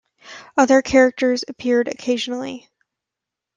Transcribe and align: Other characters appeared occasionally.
Other 0.57 0.81
characters 0.81 1.45
appeared 1.47 1.87
occasionally. 1.87 2.67